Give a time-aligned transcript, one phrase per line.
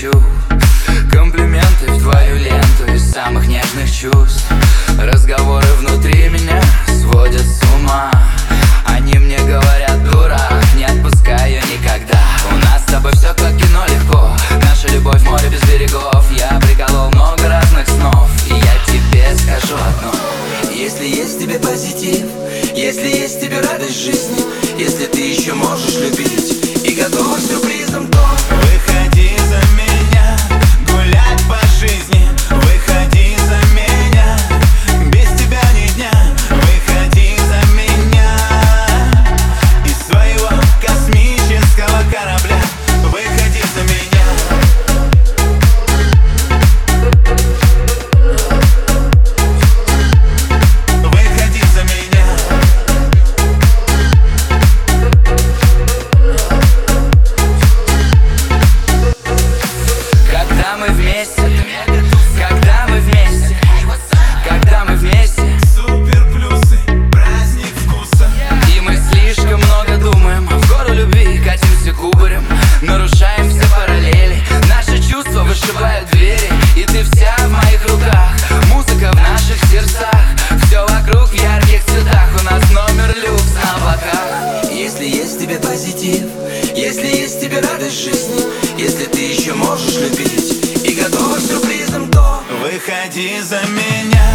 [0.00, 0.10] кричу
[1.10, 4.46] Комплименты в твою ленту из самых нежных чувств.
[4.98, 8.10] Разговоры внутри меня сводят с ума.
[8.86, 12.18] Они мне говорят, дурак, не отпускай ее никогда
[12.50, 14.30] У нас с тобой все как кино легко.
[14.62, 16.24] Наша любовь море без берегов.
[16.36, 18.30] Я приколол много разных снов.
[18.46, 20.12] И я тебе скажу одно.
[20.72, 22.26] Если есть в тебе позитив
[22.74, 24.40] Если есть в тебе радость жизни
[24.78, 27.40] Если ты еще можешь любить И готова к
[85.00, 86.24] Если есть в тебе позитив
[86.76, 88.42] Если есть в тебе радость жизни
[88.76, 94.29] Если ты еще можешь любить И готова к сюрпризам, то Выходи за меня